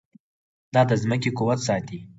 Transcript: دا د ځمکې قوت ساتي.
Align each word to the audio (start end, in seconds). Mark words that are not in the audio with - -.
دا 0.73 0.81
د 0.89 0.91
ځمکې 1.03 1.29
قوت 1.37 1.59
ساتي. 1.67 1.97